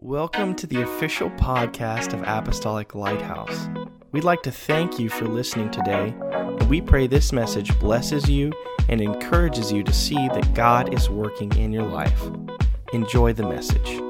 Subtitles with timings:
[0.00, 3.68] Welcome to the official podcast of Apostolic Lighthouse.
[4.12, 8.52] We'd like to thank you for listening today, and we pray this message blesses you
[8.88, 12.22] and encourages you to see that God is working in your life.
[12.92, 14.00] Enjoy the message.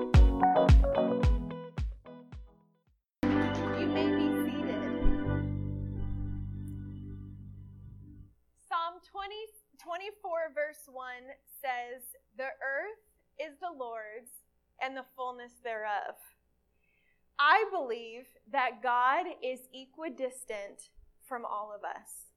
[19.98, 20.90] Equidistant
[21.26, 22.30] from all of us.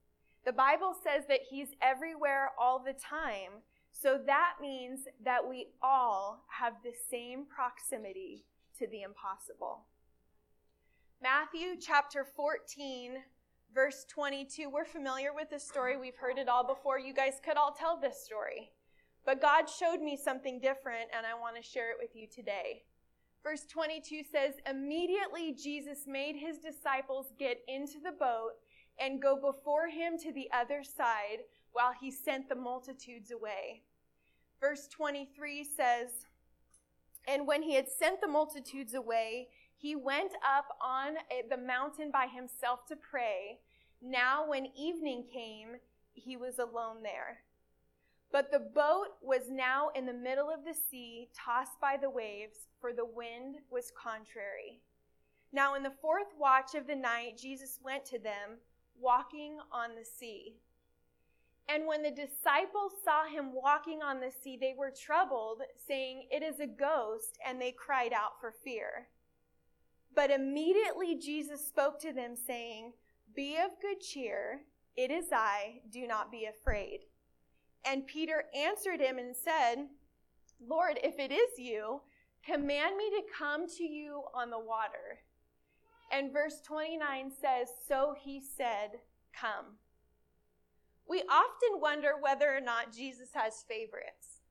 [0.45, 3.61] The Bible says that He's everywhere all the time,
[3.91, 8.45] so that means that we all have the same proximity
[8.79, 9.85] to the impossible.
[11.21, 13.17] Matthew chapter 14,
[13.73, 14.69] verse 22.
[14.69, 15.97] We're familiar with this story.
[15.97, 16.97] We've heard it all before.
[16.97, 18.71] You guys could all tell this story.
[19.23, 22.81] But God showed me something different, and I want to share it with you today.
[23.43, 28.51] Verse 22 says, Immediately Jesus made his disciples get into the boat
[28.99, 31.39] and go before him to the other side
[31.71, 33.81] while he sent the multitudes away.
[34.59, 36.09] Verse 23 says,
[37.27, 42.11] And when he had sent the multitudes away, he went up on eh, the mountain
[42.11, 43.59] by himself to pray.
[44.03, 45.77] Now, when evening came,
[46.13, 47.39] he was alone there.
[48.31, 52.67] But the boat was now in the middle of the sea, tossed by the waves,
[52.79, 54.81] for the wind was contrary.
[55.51, 58.59] Now, in the fourth watch of the night, Jesus went to them,
[58.97, 60.55] walking on the sea.
[61.67, 66.41] And when the disciples saw him walking on the sea, they were troubled, saying, It
[66.41, 69.09] is a ghost, and they cried out for fear.
[70.15, 72.93] But immediately Jesus spoke to them, saying,
[73.35, 74.61] Be of good cheer,
[74.95, 77.05] it is I, do not be afraid.
[77.85, 79.87] And Peter answered him and said,
[80.65, 82.01] Lord, if it is you,
[82.45, 85.19] command me to come to you on the water.
[86.11, 88.99] And verse 29 says, So he said,
[89.33, 89.77] Come.
[91.07, 94.41] We often wonder whether or not Jesus has favorites.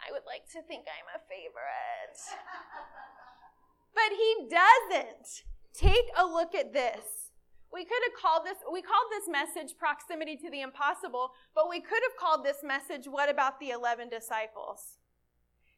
[0.00, 2.18] I would like to think I'm a favorite.
[3.94, 5.44] but he doesn't.
[5.74, 7.27] Take a look at this.
[7.72, 11.80] We could have called this, we called this message proximity to the impossible, but we
[11.80, 14.98] could have called this message, what about the 11 disciples?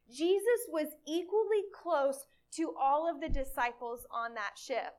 [0.09, 4.95] Jesus was equally close to all of the disciples on that ship,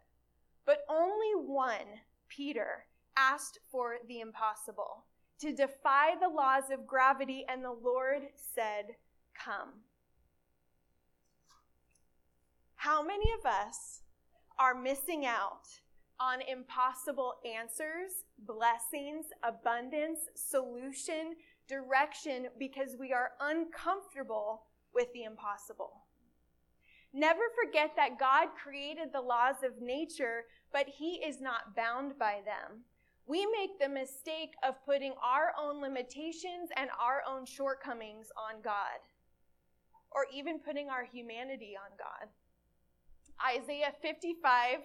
[0.65, 2.85] but only one, Peter,
[3.17, 5.05] asked for the impossible
[5.39, 8.95] to defy the laws of gravity, and the Lord said,
[9.33, 9.69] Come.
[12.75, 14.01] How many of us
[14.59, 15.67] are missing out
[16.21, 21.33] on impossible answers, blessings, abundance, solution,
[21.67, 26.03] direction because we are uncomfortable with the impossible.
[27.13, 32.39] Never forget that God created the laws of nature, but He is not bound by
[32.45, 32.81] them.
[33.25, 38.99] We make the mistake of putting our own limitations and our own shortcomings on God,
[40.11, 42.29] or even putting our humanity on God.
[43.57, 44.79] Isaiah 55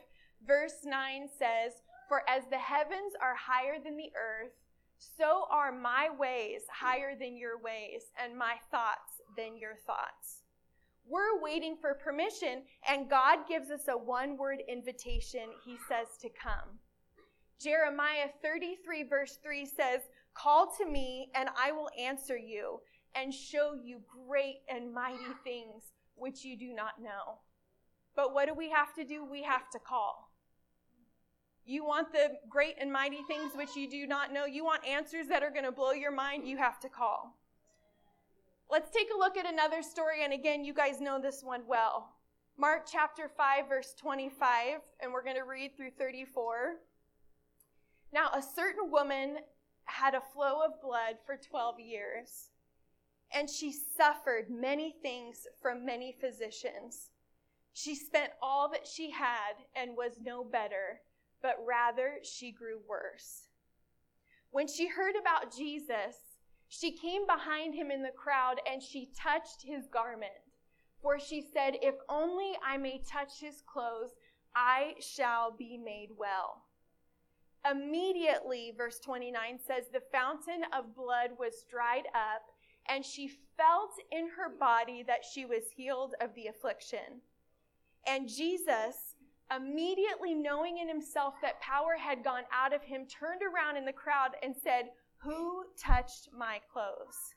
[0.46, 1.72] Verse 9 says,
[2.08, 4.52] For as the heavens are higher than the earth,
[4.98, 10.42] so are my ways higher than your ways, and my thoughts than your thoughts.
[11.08, 15.48] We're waiting for permission, and God gives us a one word invitation.
[15.64, 16.78] He says to come.
[17.60, 20.02] Jeremiah 33, verse 3 says,
[20.34, 22.80] Call to me, and I will answer you,
[23.14, 27.38] and show you great and mighty things which you do not know.
[28.14, 29.24] But what do we have to do?
[29.24, 30.25] We have to call.
[31.66, 34.46] You want the great and mighty things which you do not know.
[34.46, 36.46] You want answers that are going to blow your mind.
[36.46, 37.36] You have to call.
[38.70, 40.22] Let's take a look at another story.
[40.22, 42.12] And again, you guys know this one well.
[42.56, 46.76] Mark chapter 5, verse 25, and we're going to read through 34.
[48.12, 49.38] Now, a certain woman
[49.84, 52.50] had a flow of blood for 12 years,
[53.34, 57.10] and she suffered many things from many physicians.
[57.72, 61.00] She spent all that she had and was no better,
[61.42, 63.48] but rather she grew worse.
[64.50, 66.16] When she heard about Jesus,
[66.68, 70.32] she came behind him in the crowd and she touched his garment.
[71.02, 74.10] For she said, If only I may touch his clothes,
[74.54, 76.62] I shall be made well.
[77.70, 82.42] Immediately, verse 29 says, the fountain of blood was dried up,
[82.88, 87.20] and she felt in her body that she was healed of the affliction.
[88.06, 89.15] And Jesus,
[89.54, 93.92] immediately knowing in himself that power had gone out of him, turned around in the
[93.92, 94.86] crowd and said,
[95.18, 97.34] Who touched my clothes?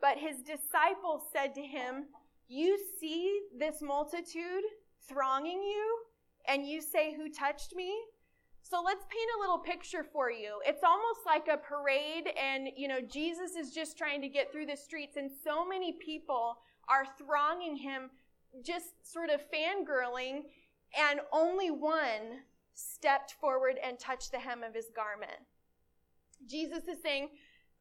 [0.00, 2.06] But his disciples said to him,
[2.48, 4.62] you see this multitude
[5.08, 5.98] thronging you,
[6.46, 7.92] and you say, Who touched me?
[8.62, 10.60] So let's paint a little picture for you.
[10.64, 14.66] It's almost like a parade, and you know, Jesus is just trying to get through
[14.66, 16.58] the streets, and so many people
[16.88, 18.10] are thronging him,
[18.64, 20.42] just sort of fangirling,
[20.94, 22.42] and only one
[22.74, 25.38] stepped forward and touched the hem of his garment.
[26.48, 27.30] Jesus is saying,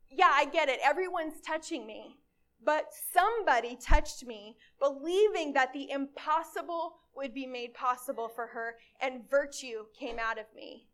[0.10, 0.80] Yeah, I get it.
[0.84, 2.18] Everyone's touching me.
[2.64, 9.30] But somebody touched me, believing that the impossible would be made possible for her, and
[9.30, 10.88] virtue came out of me.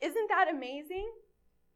[0.00, 1.10] Isn't that amazing?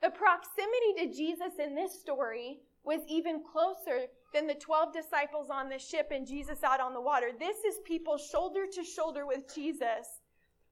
[0.03, 5.69] The proximity to Jesus in this story was even closer than the 12 disciples on
[5.69, 7.31] the ship and Jesus out on the water.
[7.39, 10.21] This is people shoulder to shoulder with Jesus.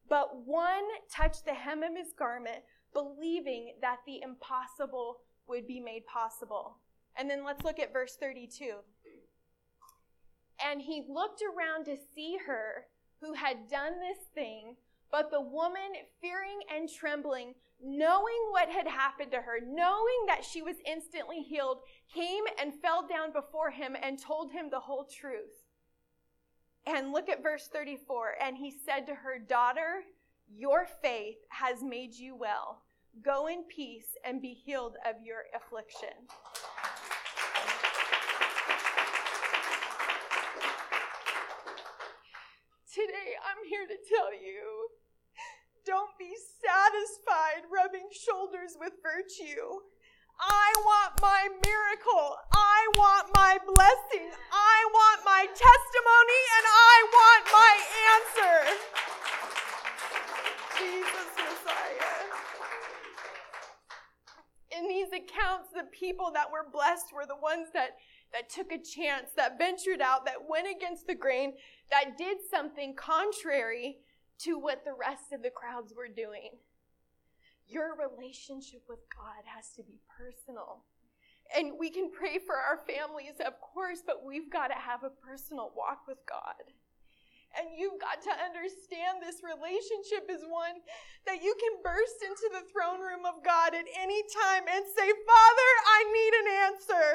[0.08, 2.62] But one touched the hem of his garment,
[2.93, 5.19] believing that the impossible
[5.49, 6.78] would be made possible.
[7.16, 8.75] And then let's look at verse 32.
[10.64, 12.87] And he looked around to see her
[13.20, 14.76] who had done this thing,
[15.10, 20.62] but the woman, fearing and trembling, knowing what had happened to her, knowing that she
[20.62, 21.78] was instantly healed,
[22.12, 25.64] came and fell down before him and told him the whole truth.
[26.87, 28.34] And look at verse 34.
[28.43, 30.02] And he said to her, Daughter,
[30.50, 32.82] your faith has made you well.
[33.22, 36.28] Go in peace and be healed of your affliction.
[42.88, 44.88] Today, I'm here to tell you
[45.85, 49.85] don't be satisfied rubbing shoulders with virtue.
[50.40, 52.40] I want my miracle.
[52.49, 54.32] I want my blessing.
[54.32, 57.75] I want my testimony and I want my
[58.17, 58.56] answer.
[60.81, 62.17] Jesus Messiah.
[64.81, 68.00] In these accounts, the people that were blessed were the ones that,
[68.38, 71.55] that took a chance, that ventured out, that went against the grain,
[71.90, 73.99] that did something contrary
[74.38, 76.50] to what the rest of the crowds were doing.
[77.67, 80.85] Your relationship with God has to be personal.
[81.56, 85.11] And we can pray for our families, of course, but we've got to have a
[85.11, 86.62] personal walk with God.
[87.56, 90.84] And you've got to understand this relationship is one
[91.25, 95.08] that you can burst into the throne room of God at any time and say,
[95.08, 97.06] Father, I need an answer.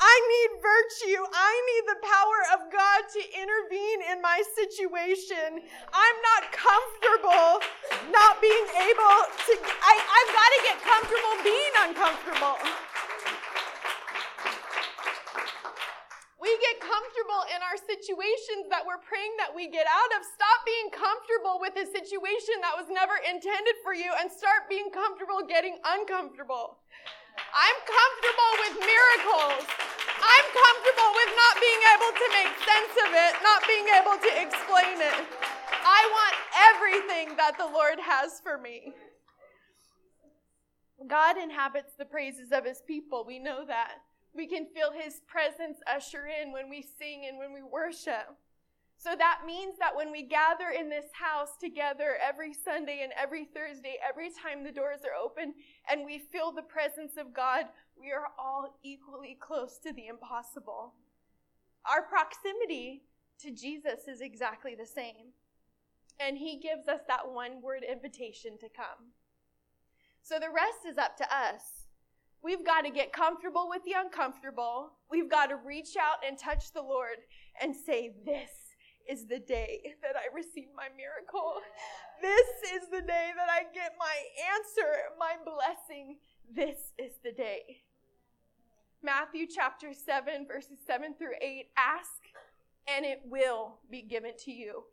[0.00, 1.22] I need virtue.
[1.30, 5.62] I need the power of God to intervene in my situation.
[5.94, 7.62] I'm not comfortable
[8.10, 12.58] not being able to, I, I've got to get comfortable being uncomfortable.
[16.46, 20.22] we get comfortable in our situations that we're praying that we get out of.
[20.22, 24.86] Stop being comfortable with a situation that was never intended for you and start being
[24.94, 26.78] comfortable getting uncomfortable.
[27.50, 30.05] I'm comfortable with miracles.
[30.26, 34.30] I'm comfortable with not being able to make sense of it, not being able to
[34.42, 35.20] explain it.
[35.86, 36.36] I want
[36.74, 38.92] everything that the Lord has for me.
[41.06, 43.24] God inhabits the praises of his people.
[43.26, 44.02] We know that.
[44.36, 48.36] We can feel His presence usher in when we sing and when we worship.
[48.98, 53.44] So that means that when we gather in this house together every Sunday and every
[53.44, 55.54] Thursday, every time the doors are open
[55.90, 57.66] and we feel the presence of God,
[57.98, 60.94] we are all equally close to the impossible.
[61.88, 63.02] Our proximity
[63.40, 65.32] to Jesus is exactly the same.
[66.18, 69.12] And He gives us that one word invitation to come.
[70.22, 71.86] So the rest is up to us.
[72.42, 74.92] We've got to get comfortable with the uncomfortable.
[75.10, 77.18] We've got to reach out and touch the Lord
[77.60, 78.50] and say, This
[79.08, 81.54] is the day that I receive my miracle.
[82.22, 84.16] This is the day that I get my
[84.54, 86.16] answer, my blessing.
[86.50, 87.82] This is the day.
[89.02, 92.22] Matthew chapter 7, verses 7 through 8 Ask,
[92.88, 94.84] and it will be given to you.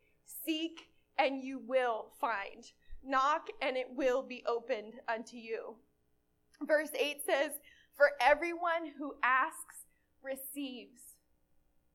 [0.46, 2.66] Seek, and you will find.
[3.04, 5.76] Knock, and it will be opened unto you.
[6.62, 7.52] Verse 8 says,
[7.96, 9.86] For everyone who asks
[10.22, 11.02] receives.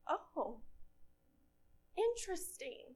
[0.09, 0.61] Oh,
[1.99, 2.95] interesting.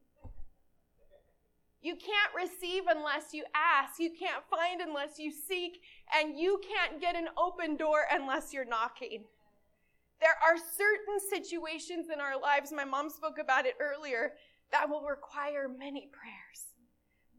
[1.80, 3.99] You can't receive unless you ask.
[3.99, 5.82] You can't find unless you seek.
[6.16, 9.25] And you can't get an open door unless you're knocking.
[10.21, 14.35] There are certain situations in our lives, my mom spoke about it earlier,
[14.71, 16.73] that will require many prayers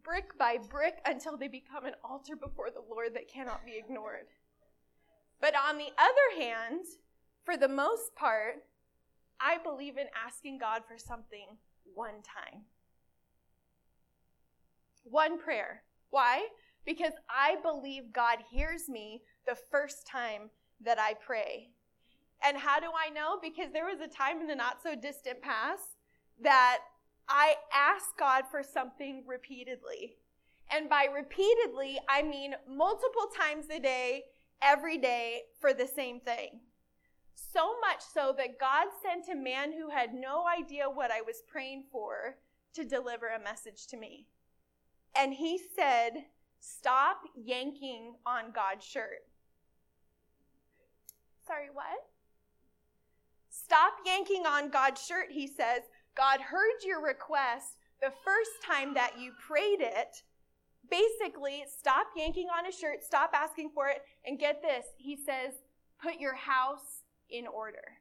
[0.03, 4.27] brick by brick until they become an altar before the Lord that cannot be ignored.
[5.39, 6.85] But on the other hand,
[7.43, 8.63] for the most part,
[9.39, 11.57] I believe in asking God for something
[11.93, 12.61] one time.
[15.03, 15.83] One prayer.
[16.09, 16.47] Why?
[16.85, 20.49] Because I believe God hears me the first time
[20.83, 21.69] that I pray.
[22.43, 23.39] And how do I know?
[23.41, 25.97] Because there was a time in the not so distant past
[26.41, 26.79] that
[27.27, 30.17] I asked God for something repeatedly.
[30.69, 34.23] And by repeatedly, I mean multiple times a day,
[34.61, 36.59] every day, for the same thing.
[37.35, 41.43] So much so that God sent a man who had no idea what I was
[41.47, 42.37] praying for
[42.73, 44.27] to deliver a message to me.
[45.15, 46.25] And he said,
[46.59, 49.27] Stop yanking on God's shirt.
[51.45, 52.07] Sorry, what?
[53.49, 55.81] Stop yanking on God's shirt, he says.
[56.15, 60.23] God heard your request the first time that you prayed it.
[60.89, 64.85] Basically, stop yanking on his shirt, stop asking for it, and get this.
[64.97, 65.53] He says,
[66.01, 67.02] put your house
[67.33, 67.97] in order.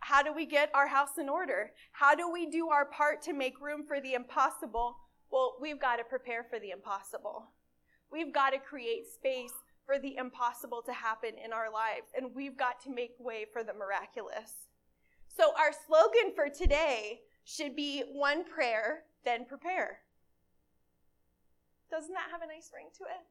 [0.00, 1.72] How do we get our house in order?
[1.92, 4.98] How do we do our part to make room for the impossible?
[5.30, 7.48] Well, we've got to prepare for the impossible.
[8.10, 9.54] We've got to create space
[9.86, 13.64] for the impossible to happen in our lives, and we've got to make way for
[13.64, 14.68] the miraculous.
[15.34, 20.00] So, our slogan for today should be one prayer, then prepare.
[21.90, 23.24] Doesn't that have a nice ring to it?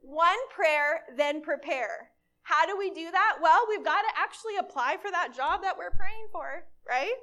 [0.00, 2.10] One prayer, then prepare.
[2.44, 3.38] How do we do that?
[3.42, 7.14] Well, we've got to actually apply for that job that we're praying for, right?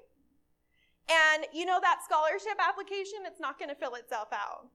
[1.09, 4.67] And you know that scholarship application, it's not going to fill itself out.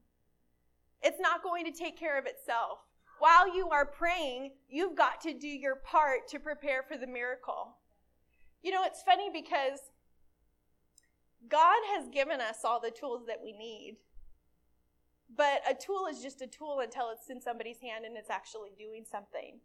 [1.02, 2.78] It's not going to take care of itself.
[3.18, 7.76] While you are praying, you've got to do your part to prepare for the miracle.
[8.62, 9.80] You know, it's funny because
[11.48, 13.96] God has given us all the tools that we need.
[15.36, 18.70] But a tool is just a tool until it's in somebody's hand and it's actually
[18.78, 19.58] doing something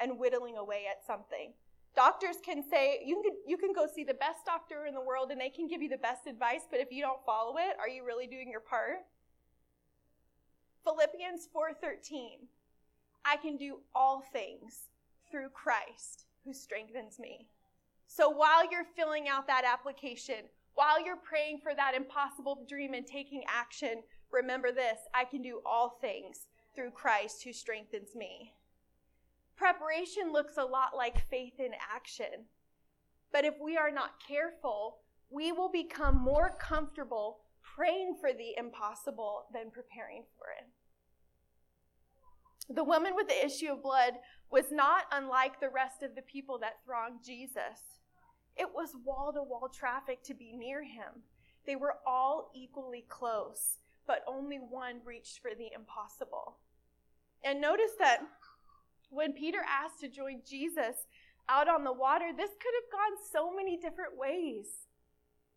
[0.00, 1.52] and whittling away at something.
[1.94, 5.30] Doctors can say, you can, you can go see the best doctor in the world
[5.30, 7.88] and they can give you the best advice, but if you don't follow it, are
[7.88, 8.98] you really doing your part?
[10.84, 12.48] Philippians 4:13.
[13.24, 14.88] I can do all things
[15.30, 17.48] through Christ who strengthens me.
[18.06, 23.06] So while you're filling out that application, while you're praying for that impossible dream and
[23.06, 28.52] taking action, remember this I can do all things through Christ who strengthens me.
[29.56, 32.46] Preparation looks a lot like faith in action.
[33.32, 34.98] But if we are not careful,
[35.30, 37.40] we will become more comfortable
[37.76, 40.66] praying for the impossible than preparing for it.
[42.74, 44.14] The woman with the issue of blood
[44.50, 48.00] was not unlike the rest of the people that thronged Jesus.
[48.56, 51.22] It was wall to wall traffic to be near him.
[51.66, 56.58] They were all equally close, but only one reached for the impossible.
[57.42, 58.20] And notice that
[59.14, 61.06] when Peter asked to join Jesus
[61.48, 64.66] out on the water, this could have gone so many different ways.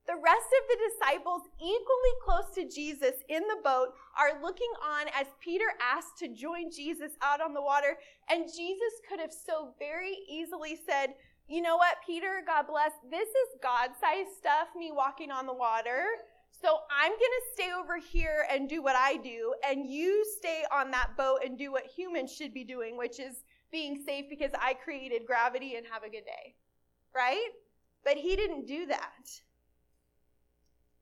[0.07, 5.07] The rest of the disciples, equally close to Jesus in the boat, are looking on
[5.19, 7.97] as Peter asked to join Jesus out on the water.
[8.29, 11.15] And Jesus could have so very easily said,
[11.49, 15.53] You know what, Peter, God bless, this is God sized stuff, me walking on the
[15.53, 16.05] water.
[16.61, 20.63] So I'm going to stay over here and do what I do, and you stay
[20.71, 24.51] on that boat and do what humans should be doing, which is being safe because
[24.59, 26.55] I created gravity and have a good day.
[27.15, 27.49] Right?
[28.03, 29.29] But he didn't do that.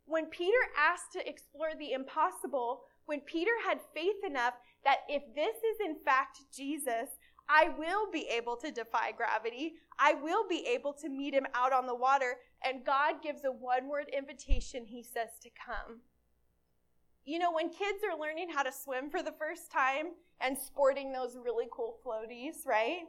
[0.05, 4.53] When Peter asked to explore the impossible, when Peter had faith enough
[4.83, 7.09] that if this is in fact Jesus,
[7.49, 9.73] I will be able to defy gravity.
[9.99, 12.37] I will be able to meet him out on the water.
[12.63, 14.85] And God gives a one word invitation.
[14.85, 16.01] He says to come.
[17.25, 21.11] You know, when kids are learning how to swim for the first time and sporting
[21.11, 22.99] those really cool floaties, right?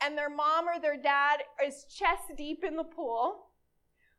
[0.00, 3.46] And their mom or their dad is chest deep in the pool,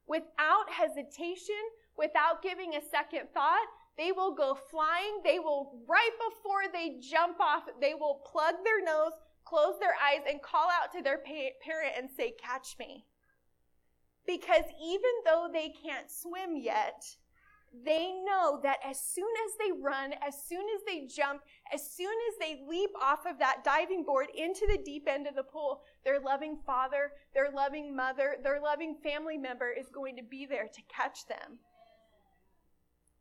[0.07, 1.55] without hesitation,
[1.97, 3.65] without giving a second thought,
[3.97, 5.21] they will go flying.
[5.23, 9.13] They will, right before they jump off, they will plug their nose,
[9.45, 13.05] close their eyes, and call out to their parent and say, Catch me.
[14.25, 17.03] Because even though they can't swim yet,
[17.73, 21.41] they know that as soon as they run, as soon as they jump,
[21.73, 25.35] as soon as they leap off of that diving board into the deep end of
[25.35, 30.23] the pool, their loving father, their loving mother, their loving family member is going to
[30.23, 31.57] be there to catch them.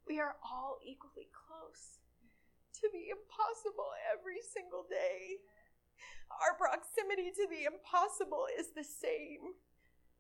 [0.07, 2.01] We are all equally close
[2.81, 5.41] to the impossible every single day.
[6.45, 9.57] Our proximity to the impossible is the same,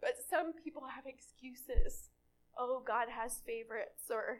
[0.00, 2.08] but some people have excuses.
[2.58, 4.38] Oh, God has favorites, or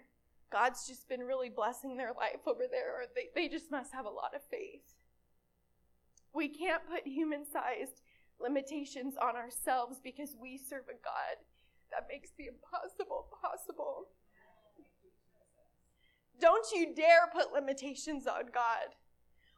[0.50, 4.04] God's just been really blessing their life over there, or they, they just must have
[4.04, 4.85] a lot of faith.
[6.35, 8.02] We can't put human sized
[8.40, 11.40] limitations on ourselves because we serve a God
[11.90, 14.09] that makes the impossible possible.
[16.40, 18.97] Don't you dare put limitations on God.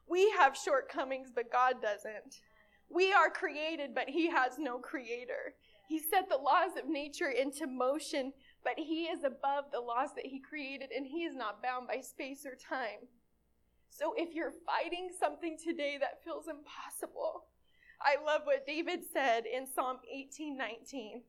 [0.07, 2.41] We have shortcomings, but God doesn't.
[2.89, 5.55] We are created, but He has no creator.
[5.87, 8.33] He set the laws of nature into motion,
[8.65, 12.01] but He is above the laws that He created, and He is not bound by
[12.01, 13.07] space or time.
[13.89, 17.45] So if you're fighting something today that feels impossible,
[18.01, 21.21] I love what David said in Psalm 18 19.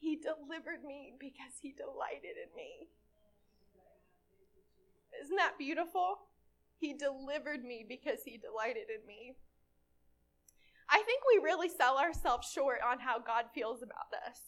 [0.00, 2.88] He delivered me because he delighted in me.
[5.22, 6.18] Isn't that beautiful?
[6.78, 9.34] He delivered me because he delighted in me.
[10.88, 14.40] I think we really sell ourselves short on how God feels about us.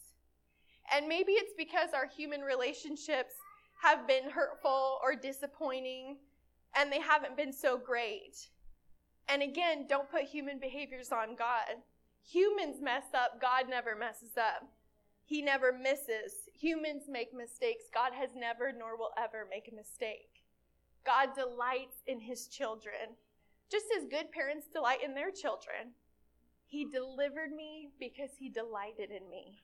[0.93, 3.33] And maybe it's because our human relationships
[3.81, 6.17] have been hurtful or disappointing
[6.77, 8.49] and they haven't been so great.
[9.27, 11.81] And again, don't put human behaviors on God.
[12.29, 14.67] Humans mess up, God never messes up.
[15.25, 16.49] He never misses.
[16.53, 17.85] Humans make mistakes.
[17.93, 20.43] God has never nor will ever make a mistake.
[21.05, 23.15] God delights in his children,
[23.71, 25.93] just as good parents delight in their children.
[26.65, 29.61] He delivered me because he delighted in me.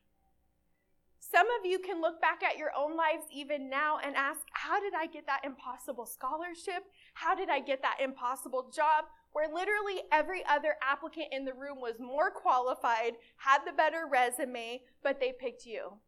[1.29, 4.79] Some of you can look back at your own lives even now and ask, How
[4.79, 6.84] did I get that impossible scholarship?
[7.15, 9.05] How did I get that impossible job?
[9.34, 14.81] Where literally every other applicant in the room was more qualified, had the better resume,
[15.03, 16.00] but they picked you.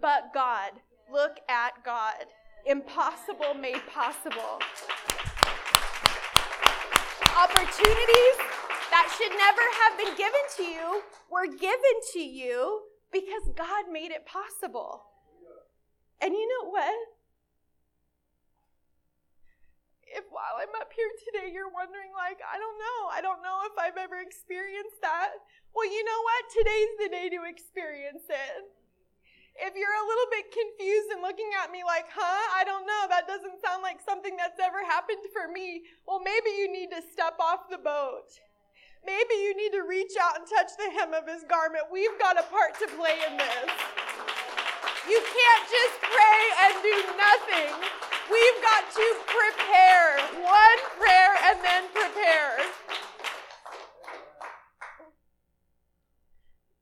[0.00, 0.72] But God,
[1.12, 2.24] look at God.
[2.64, 4.60] Impossible made possible.
[7.36, 8.36] Opportunities
[8.90, 12.80] that should never have been given to you were given to you
[13.12, 15.04] because God made it possible.
[16.20, 16.96] And you know what?
[20.06, 23.68] If while I'm up here today you're wondering, like, I don't know, I don't know
[23.68, 25.36] if I've ever experienced that,
[25.74, 26.42] well, you know what?
[26.48, 28.64] Today's the day to experience it.
[29.56, 33.08] If you're a little bit confused and looking at me like, huh, I don't know,
[33.08, 37.04] that doesn't sound like something that's ever happened for me, well, maybe you need to
[37.12, 38.40] step off the boat.
[39.06, 41.84] Maybe you need to reach out and touch the hem of his garment.
[41.92, 43.70] We've got a part to play in this.
[45.06, 47.70] You can't just pray and do nothing.
[48.26, 50.18] We've got to prepare.
[50.42, 52.58] One prayer and then prepare.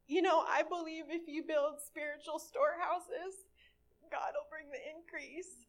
[0.08, 3.44] You know, I believe if you build spiritual storehouses,
[4.10, 5.68] God will bring the increase.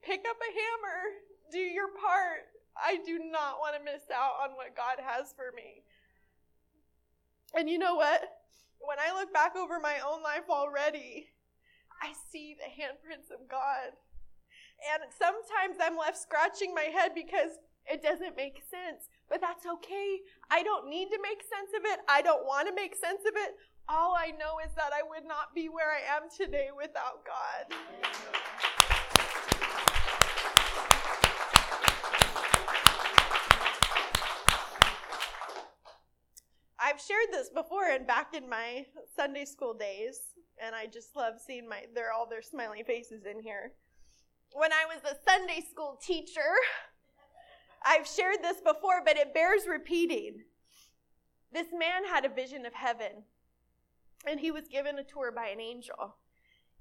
[0.00, 2.48] Pick up a hammer do your part.
[2.76, 5.82] I do not want to miss out on what God has for me.
[7.54, 8.22] And you know what?
[8.78, 11.28] When I look back over my own life already,
[12.00, 13.92] I see the handprints of God.
[14.80, 19.10] And sometimes I'm left scratching my head because it doesn't make sense.
[19.28, 20.20] But that's okay.
[20.50, 22.00] I don't need to make sense of it.
[22.08, 23.54] I don't want to make sense of it.
[23.88, 28.69] All I know is that I would not be where I am today without God.
[37.00, 38.84] I've shared this before and back in my
[39.16, 40.20] Sunday school days,
[40.62, 43.72] and I just love seeing my they're all their smiling faces in here.
[44.52, 46.52] When I was a Sunday school teacher,
[47.86, 50.42] I've shared this before, but it bears repeating.
[51.52, 53.24] This man had a vision of heaven,
[54.28, 56.16] and he was given a tour by an angel.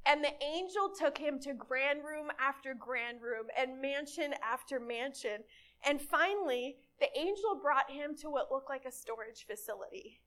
[0.06, 5.44] And the angel took him to grand room after grand room and mansion after mansion.
[5.86, 10.20] And finally, the angel brought him to what looked like a storage facility.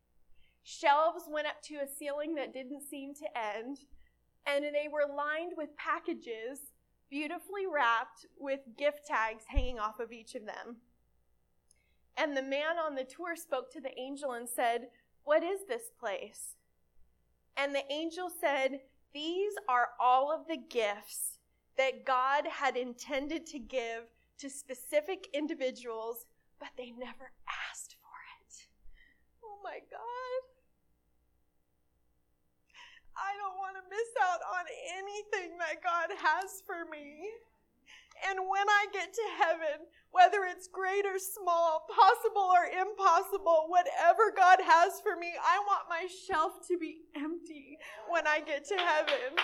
[0.63, 3.79] Shelves went up to a ceiling that didn't seem to end,
[4.47, 6.73] and they were lined with packages
[7.11, 10.77] beautifully wrapped with gift tags hanging off of each of them.
[12.17, 14.89] And the man on the tour spoke to the angel and said,
[15.25, 16.57] What is this place?
[17.57, 18.81] And the angel said,
[19.13, 21.39] These are all of the gifts
[21.77, 24.05] that God had intended to give
[24.39, 26.27] to specific individuals
[26.63, 27.35] but they never
[27.67, 28.55] asked for it.
[29.43, 30.43] Oh my God.
[33.19, 37.27] I don't want to miss out on anything that God has for me.
[38.31, 44.31] And when I get to heaven, whether it's great or small, possible or impossible, whatever
[44.31, 47.75] God has for me, I want my shelf to be empty
[48.07, 49.35] when I get to heaven.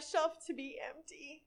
[0.00, 1.42] Shelf to be empty.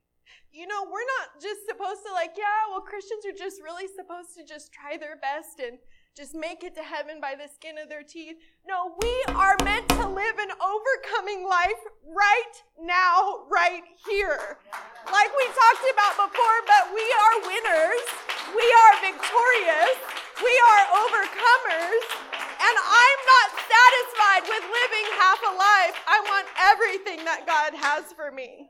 [0.52, 4.38] You know, we're not just supposed to, like, yeah, well, Christians are just really supposed
[4.38, 5.78] to just try their best and
[6.16, 8.38] just make it to heaven by the skin of their teeth.
[8.70, 14.62] No, we are meant to live an overcoming life right now, right here.
[15.10, 18.06] Like we talked about before, but we are winners.
[18.54, 19.98] We are victorious.
[20.38, 22.33] We are overcomers.
[22.63, 25.97] And I'm not satisfied with living half a life.
[26.08, 28.69] I want everything that God has for me.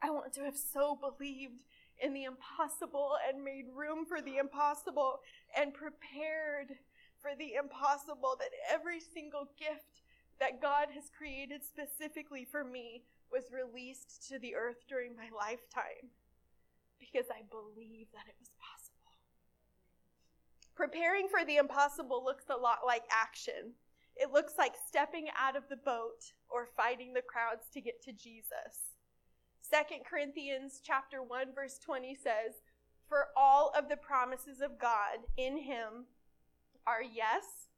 [0.00, 1.64] I want to have so believed
[2.00, 5.18] in the impossible and made room for the impossible
[5.56, 6.78] and prepared
[7.18, 10.02] for the impossible that every single gift
[10.38, 16.14] that God has created specifically for me was released to the earth during my lifetime
[17.00, 18.97] because I believe that it was possible.
[20.78, 23.72] Preparing for the impossible looks a lot like action.
[24.14, 28.12] It looks like stepping out of the boat or fighting the crowds to get to
[28.12, 28.94] Jesus.
[29.68, 32.62] 2 Corinthians chapter 1 verse 20 says,
[33.08, 36.06] "For all of the promises of God in him
[36.86, 37.70] are yes,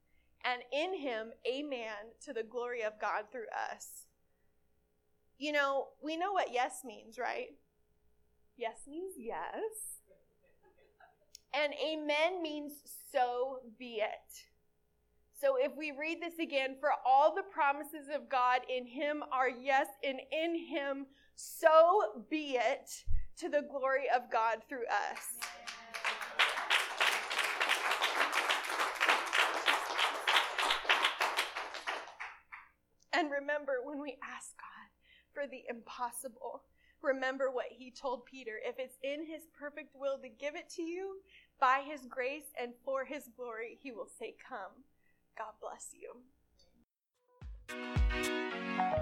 [0.43, 4.05] and in him amen to the glory of God through us."
[5.39, 7.57] You know, we know what yes means, right?
[8.55, 10.00] Yes means yes.
[11.53, 12.73] And amen means
[13.11, 14.45] so be it.
[15.39, 19.49] So if we read this again, for all the promises of God in him are
[19.49, 23.03] yes, and in him so be it
[23.37, 25.39] to the glory of God through us.
[33.13, 34.89] And remember, when we ask God
[35.33, 36.63] for the impossible,
[37.03, 38.53] remember what he told Peter.
[38.63, 41.17] If it's in his perfect will to give it to you,
[41.59, 44.83] by his grace and for his glory, he will say, Come.
[45.37, 46.17] God bless you.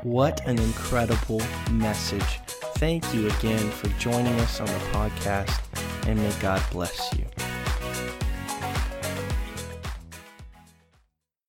[0.04, 2.40] What an incredible message.
[2.78, 5.60] Thank you again for joining us on the podcast,
[6.08, 7.29] and may God bless you.